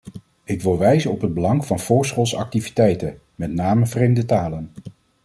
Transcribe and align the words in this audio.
Ik 0.43 0.61
wil 0.61 0.77
wijzen 0.77 1.11
op 1.11 1.21
het 1.21 1.33
belang 1.33 1.65
van 1.65 1.79
voorschoolse 1.79 2.37
activiteiten, 2.37 3.19
met 3.35 3.53
name 3.53 3.85
vreemde 3.85 4.25
talen. 4.25 4.71